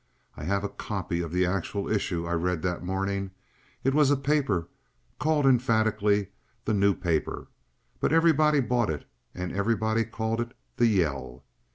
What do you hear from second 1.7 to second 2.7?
issue I read